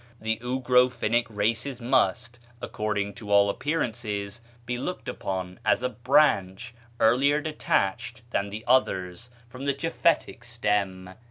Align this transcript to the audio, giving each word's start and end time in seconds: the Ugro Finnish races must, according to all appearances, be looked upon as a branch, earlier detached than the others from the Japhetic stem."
the 0.19 0.37
Ugro 0.41 0.89
Finnish 0.91 1.29
races 1.29 1.79
must, 1.79 2.39
according 2.59 3.13
to 3.13 3.29
all 3.29 3.51
appearances, 3.51 4.41
be 4.65 4.75
looked 4.75 5.07
upon 5.07 5.59
as 5.63 5.83
a 5.83 5.89
branch, 5.89 6.73
earlier 6.99 7.39
detached 7.39 8.23
than 8.31 8.49
the 8.49 8.63
others 8.65 9.29
from 9.47 9.65
the 9.65 9.75
Japhetic 9.75 10.43
stem." 10.43 11.11